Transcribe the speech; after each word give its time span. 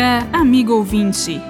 amigo 0.00 0.72
ouvinte, 0.74 1.40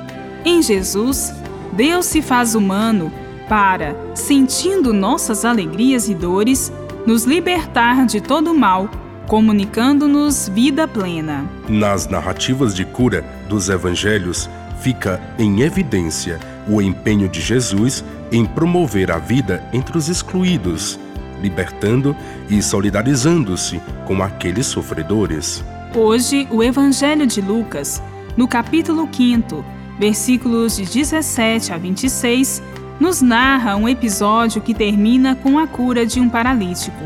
em 0.44 0.62
Jesus, 0.62 1.32
Deus 1.72 2.06
se 2.06 2.20
faz 2.20 2.54
humano 2.54 3.10
para, 3.48 3.96
sentindo 4.14 4.92
nossas 4.92 5.44
alegrias 5.44 6.08
e 6.08 6.14
dores, 6.14 6.72
nos 7.06 7.24
libertar 7.24 8.06
de 8.06 8.20
todo 8.20 8.54
mal, 8.54 8.88
comunicando-nos 9.26 10.48
vida 10.48 10.86
plena. 10.86 11.44
Nas 11.68 12.08
narrativas 12.08 12.74
de 12.74 12.84
cura 12.84 13.24
dos 13.48 13.68
evangelhos, 13.68 14.48
fica 14.80 15.20
em 15.38 15.60
evidência 15.62 16.38
o 16.68 16.80
empenho 16.80 17.28
de 17.28 17.40
Jesus 17.40 18.04
em 18.32 18.44
promover 18.44 19.10
a 19.10 19.18
vida 19.18 19.62
entre 19.72 19.96
os 19.96 20.08
excluídos, 20.08 20.98
libertando 21.42 22.16
e 22.48 22.60
solidarizando-se 22.62 23.80
com 24.06 24.22
aqueles 24.22 24.66
sofredores. 24.66 25.64
Hoje, 25.94 26.48
o 26.50 26.62
Evangelho 26.62 27.26
de 27.26 27.40
Lucas, 27.40 28.02
no 28.36 28.48
capítulo 28.48 29.08
5, 29.10 29.64
versículos 29.98 30.76
de 30.76 30.84
17 30.84 31.72
a 31.72 31.78
26, 31.78 32.62
nos 32.98 33.22
narra 33.22 33.76
um 33.76 33.88
episódio 33.88 34.60
que 34.60 34.74
termina 34.74 35.34
com 35.34 35.58
a 35.58 35.66
cura 35.66 36.06
de 36.06 36.20
um 36.20 36.28
paralítico. 36.28 37.04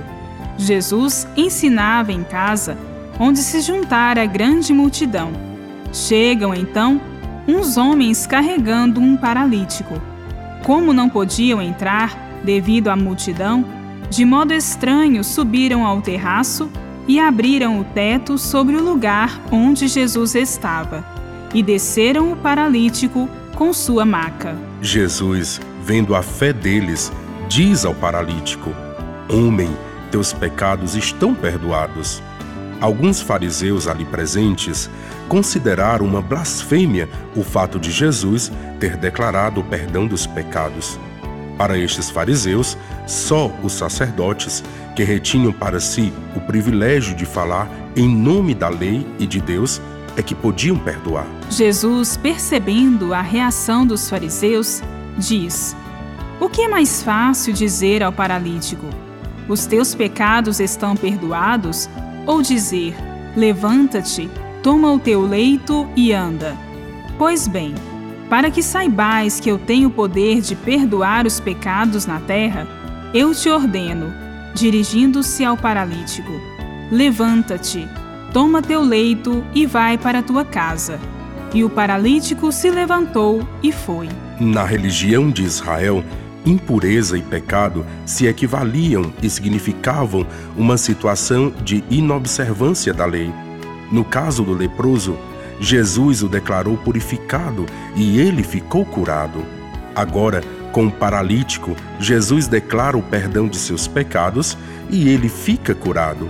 Jesus 0.56 1.27
ensinava 1.37 2.12
em 2.12 2.24
casa, 2.24 2.77
onde 3.18 3.41
se 3.41 3.60
juntara 3.60 4.27
grande 4.27 4.73
multidão. 4.73 5.32
Chegam 5.92 6.54
então 6.54 7.01
uns 7.46 7.76
homens 7.76 8.26
carregando 8.26 9.01
um 9.01 9.16
paralítico. 9.16 10.01
Como 10.65 10.92
não 10.92 11.09
podiam 11.09 11.62
entrar 11.62 12.16
devido 12.45 12.88
à 12.88 12.96
multidão, 12.96 13.65
de 14.10 14.24
modo 14.24 14.52
estranho 14.52 15.23
subiram 15.23 15.87
ao 15.87 16.01
terraço 16.01 16.71
e 17.06 17.18
abriram 17.18 17.80
o 17.80 17.84
teto 17.84 18.37
sobre 18.37 18.76
o 18.76 18.82
lugar 18.82 19.40
onde 19.51 19.88
Jesus 19.88 20.34
estava, 20.34 21.04
e 21.54 21.63
desceram 21.63 22.32
o 22.32 22.37
paralítico 22.37 23.29
com 23.54 23.73
sua 23.73 24.04
maca. 24.04 24.57
Jesus 24.80 25.60
vendo 25.88 26.15
a 26.15 26.23
fé 26.23 26.52
deles, 26.52 27.10
diz 27.49 27.87
ao 27.87 27.95
paralítico: 27.95 28.71
Homem, 29.30 29.71
teus 30.10 30.35
pecados 30.35 30.95
estão 30.95 31.35
perdoados. 31.35 32.23
Alguns 32.80 33.21
fariseus 33.21 33.88
ali 33.88 34.05
presentes 34.05 34.88
consideraram 35.29 36.07
uma 36.07 36.23
blasfêmia 36.23 37.09
o 37.35 37.43
fato 37.43 37.79
de 37.79 37.90
Jesus 37.90 38.52
ter 38.79 38.96
declarado 38.96 39.60
o 39.60 39.65
perdão 39.65 40.07
dos 40.07 40.27
pecados. 40.27 40.99
Para 41.57 41.77
estes 41.77 42.09
fariseus, 42.09 42.79
só 43.07 43.51
os 43.65 43.73
sacerdotes, 43.73 44.62
que 44.95 45.02
retinham 45.02 45.52
para 45.52 45.80
si 45.80 46.12
o 46.37 46.40
privilégio 46.40 47.16
de 47.16 47.27
falar 47.27 47.68
em 47.96 48.09
nome 48.09 48.55
da 48.55 48.68
lei 48.68 49.05
e 49.18 49.27
de 49.27 49.40
Deus, 49.40 49.80
é 50.19 50.23
que 50.23 50.35
podiam 50.35 50.77
perdoar. 50.77 51.27
Jesus, 51.49 52.16
percebendo 52.16 53.15
a 53.15 53.23
reação 53.23 53.87
dos 53.87 54.11
fariseus, 54.11 54.83
diz: 55.16 55.77
O 56.41 56.49
que 56.49 56.63
é 56.63 56.69
mais 56.69 57.02
fácil 57.02 57.52
dizer 57.52 58.02
ao 58.02 58.13
paralítico? 58.13 58.87
Os 59.49 59.65
teus 59.65 59.95
pecados 59.95 60.59
estão 60.59 60.96
perdoados? 60.96 61.89
Ou 62.27 62.43
dizer: 62.43 62.96
Levanta-te, 63.37 64.28
toma 64.61 64.93
o 64.93 64.99
teu 64.99 65.22
leito 65.22 65.89
e 65.94 66.12
anda? 66.12 66.56
Pois 67.16 67.47
bem, 67.47 67.72
para 68.28 68.50
que 68.50 68.62
saibais 68.62 69.39
que 69.39 69.49
eu 69.49 69.56
tenho 69.56 69.89
poder 69.89 70.41
de 70.41 70.56
perdoar 70.56 71.27
os 71.27 71.39
pecados 71.39 72.06
na 72.06 72.19
terra, 72.19 72.66
eu 73.15 73.33
te 73.33 73.49
ordeno, 73.49 74.12
dirigindo-se 74.53 75.44
ao 75.44 75.56
paralítico: 75.56 76.33
Levanta-te, 76.91 77.89
toma 78.33 78.62
teu 78.62 78.83
leito 78.83 79.44
e 79.55 79.66
vai 79.66 79.97
para 79.97 80.22
tua 80.22 80.44
casa. 80.44 80.99
E 81.55 81.65
o 81.65 81.71
paralítico 81.71 82.53
se 82.53 82.71
levantou 82.71 83.47
e 83.62 83.72
foi. 83.72 84.09
Na 84.39 84.65
religião 84.65 85.31
de 85.31 85.43
Israel, 85.43 86.05
impureza 86.44 87.16
e 87.16 87.22
pecado 87.22 87.84
se 88.05 88.27
equivaliam 88.27 89.12
e 89.22 89.31
significavam 89.31 90.27
uma 90.56 90.77
situação 90.77 91.53
de 91.65 91.83
inobservância 91.91 92.93
da 92.93 93.06
lei. 93.06 93.33
No 93.91 94.05
caso 94.05 94.43
do 94.43 94.53
leproso, 94.53 95.16
Jesus 95.60 96.22
o 96.22 96.28
declarou 96.28 96.77
purificado 96.77 97.66
e 97.97 98.21
ele 98.21 98.43
ficou 98.43 98.84
curado. 98.84 99.45
Agora, 99.95 100.43
com 100.71 100.87
o 100.87 100.93
paralítico, 100.93 101.75
Jesus 101.99 102.47
declara 102.47 102.97
o 102.97 103.03
perdão 103.03 103.49
de 103.49 103.56
seus 103.56 103.89
pecados 103.89 104.56
e 104.91 105.09
ele 105.09 105.28
fica 105.28 105.75
curado. 105.75 106.28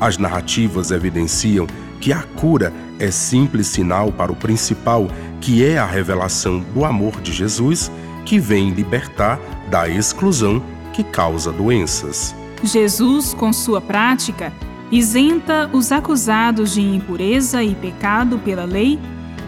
As 0.00 0.16
narrativas 0.16 0.90
evidenciam 0.90 1.66
que 2.00 2.12
a 2.12 2.22
cura 2.22 2.72
é 2.98 3.10
simples 3.10 3.66
sinal 3.66 4.10
para 4.10 4.32
o 4.32 4.36
principal, 4.36 5.08
que 5.40 5.64
é 5.64 5.78
a 5.78 5.84
revelação 5.84 6.60
do 6.74 6.84
amor 6.84 7.20
de 7.20 7.32
Jesus, 7.32 7.92
que 8.24 8.38
vem 8.38 8.70
libertar 8.70 9.38
da 9.70 9.88
exclusão 9.88 10.62
que 10.92 11.04
causa 11.04 11.52
doenças. 11.52 12.34
Jesus, 12.64 13.34
com 13.34 13.52
sua 13.52 13.80
prática, 13.80 14.52
isenta 14.90 15.68
os 15.72 15.92
acusados 15.92 16.74
de 16.74 16.80
impureza 16.80 17.62
e 17.62 17.74
pecado 17.74 18.38
pela 18.38 18.64
lei 18.64 18.98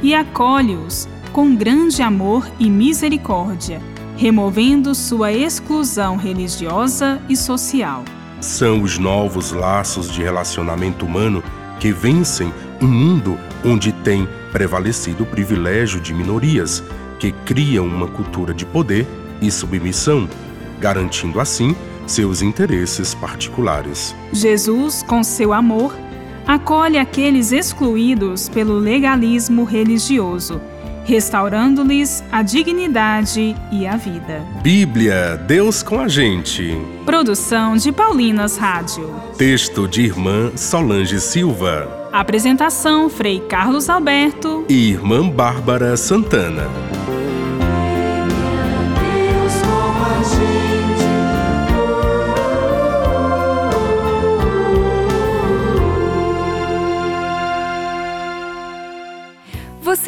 e 0.03 0.15
acolhe-os 0.15 1.09
com 1.33 1.55
grande 1.55 2.03
amor 2.03 2.47
e 2.59 2.69
misericórdia, 2.69 3.81
removendo 4.17 4.95
sua 4.95 5.33
exclusão 5.33 6.17
religiosa 6.17 7.21
e 7.29 7.37
social. 7.37 8.05
São 8.43 8.83
os 8.83 8.99
novos 8.99 9.53
laços 9.53 10.11
de 10.11 10.21
relacionamento 10.21 11.07
humano 11.07 11.45
que 11.79 11.93
vencem 11.93 12.53
um 12.81 12.89
mundo 12.89 13.39
onde 13.65 13.93
tem 13.93 14.29
prevalecido 14.51 15.23
o 15.23 15.27
privilégio 15.27 16.01
de 16.01 16.13
minorias, 16.13 16.83
que 17.21 17.31
criam 17.31 17.87
uma 17.87 18.09
cultura 18.09 18.53
de 18.53 18.67
poder 18.67 19.07
e 19.41 19.49
submissão, 19.49 20.29
garantindo 20.81 21.39
assim 21.39 21.77
seus 22.05 22.43
interesses 22.43 23.15
particulares. 23.15 24.13
Jesus, 24.33 25.05
com 25.05 25.23
seu 25.23 25.53
amor, 25.53 25.95
acolhe 26.45 26.99
aqueles 26.99 27.53
excluídos 27.53 28.49
pelo 28.49 28.77
legalismo 28.77 29.63
religioso 29.63 30.61
restaurando-lhes 31.05 32.23
a 32.31 32.43
dignidade 32.43 33.57
e 33.71 33.87
a 33.87 33.97
vida. 33.97 34.43
Bíblia, 34.63 35.37
Deus 35.47 35.83
com 35.83 36.01
a 36.01 36.09
gente. 36.09 36.77
Produção 37.05 37.77
de 37.77 37.91
Paulinas 37.91 38.57
Rádio. 38.57 39.15
Texto 39.37 39.89
de 39.89 40.03
irmã 40.03 40.53
Solange 40.57 41.21
Silva. 41.21 42.11
Apresentação 42.13 43.09
Frei 43.09 43.41
Carlos 43.41 43.89
Alberto 43.89 44.65
e 44.69 44.91
irmã 44.91 45.29
Bárbara 45.29 45.97
Santana. 45.97 46.92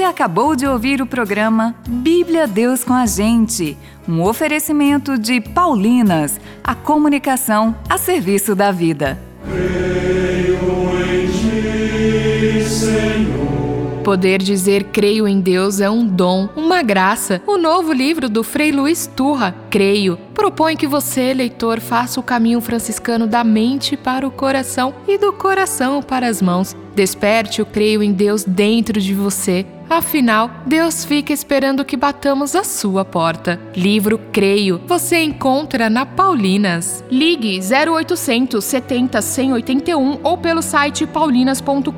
Acabou 0.04 0.54
de 0.54 0.66
ouvir 0.66 1.00
o 1.00 1.06
programa 1.06 1.74
Bíblia 1.88 2.46
Deus 2.46 2.84
com 2.84 2.92
a 2.92 3.06
Gente, 3.06 3.76
um 4.06 4.22
oferecimento 4.22 5.18
de 5.18 5.40
Paulinas, 5.40 6.38
a 6.62 6.74
comunicação 6.74 7.74
a 7.88 7.96
serviço 7.96 8.54
da 8.54 8.70
vida. 8.70 9.18
Creio 9.48 10.58
em 11.00 11.26
ti, 11.28 12.68
Senhor. 12.68 14.02
Poder 14.04 14.42
dizer 14.42 14.84
creio 14.84 15.26
em 15.26 15.40
Deus 15.40 15.80
é 15.80 15.88
um 15.88 16.06
dom, 16.06 16.50
uma 16.54 16.82
graça. 16.82 17.40
O 17.46 17.56
novo 17.56 17.90
livro 17.90 18.28
do 18.28 18.44
Frei 18.44 18.70
Luiz 18.70 19.06
Turra, 19.06 19.54
Creio, 19.70 20.18
propõe 20.34 20.76
que 20.76 20.86
você, 20.86 21.32
leitor, 21.32 21.80
faça 21.80 22.20
o 22.20 22.22
caminho 22.22 22.60
franciscano 22.60 23.26
da 23.26 23.42
mente 23.42 23.96
para 23.96 24.26
o 24.26 24.30
coração 24.30 24.94
e 25.08 25.16
do 25.16 25.32
coração 25.32 26.02
para 26.02 26.26
as 26.28 26.42
mãos. 26.42 26.76
Desperte 26.94 27.62
o 27.62 27.66
creio 27.66 28.02
em 28.02 28.12
Deus 28.12 28.44
dentro 28.44 29.00
de 29.00 29.14
você 29.14 29.64
Afinal, 29.94 30.50
Deus 30.66 31.04
fica 31.04 31.32
esperando 31.32 31.84
que 31.84 31.96
batamos 31.96 32.56
a 32.56 32.64
sua 32.64 33.04
porta. 33.04 33.60
Livro 33.76 34.18
Creio 34.32 34.80
você 34.88 35.22
encontra 35.22 35.88
na 35.88 36.04
Paulinas. 36.04 37.04
Ligue 37.08 37.60
0800 37.60 38.64
70 38.64 39.22
181 39.22 40.18
ou 40.24 40.36
pelo 40.36 40.62
site 40.62 41.06
paulinas.com.br. 41.06 41.92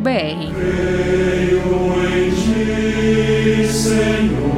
Creio 0.00 1.62
em 2.08 2.30
ti, 2.30 3.68
Senhor. 3.70 4.51